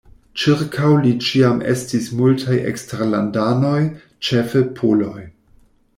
[0.43, 3.77] Ĉirkaŭ li ĉiam estis multaj eksterlandanoj,
[4.29, 5.19] ĉefe poloj.